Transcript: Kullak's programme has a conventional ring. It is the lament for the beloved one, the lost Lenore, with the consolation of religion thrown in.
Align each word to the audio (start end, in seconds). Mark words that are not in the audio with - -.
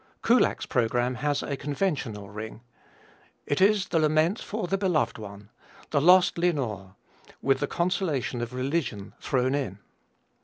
Kullak's 0.23 0.65
programme 0.65 1.13
has 1.13 1.43
a 1.43 1.55
conventional 1.55 2.27
ring. 2.31 2.61
It 3.45 3.61
is 3.61 3.89
the 3.89 3.99
lament 3.99 4.39
for 4.41 4.65
the 4.65 4.75
beloved 4.75 5.19
one, 5.19 5.51
the 5.91 6.01
lost 6.01 6.39
Lenore, 6.39 6.95
with 7.39 7.59
the 7.59 7.67
consolation 7.67 8.41
of 8.41 8.51
religion 8.51 9.13
thrown 9.19 9.53
in. 9.53 9.77